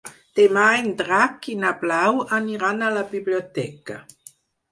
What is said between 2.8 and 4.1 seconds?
a la biblioteca.